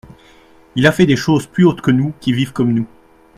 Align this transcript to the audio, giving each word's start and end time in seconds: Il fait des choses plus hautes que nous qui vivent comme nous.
Il 0.75 0.91
fait 0.91 1.05
des 1.05 1.15
choses 1.15 1.45
plus 1.45 1.63
hautes 1.63 1.81
que 1.81 1.91
nous 1.91 2.11
qui 2.19 2.33
vivent 2.33 2.53
comme 2.53 2.73
nous. 2.73 2.87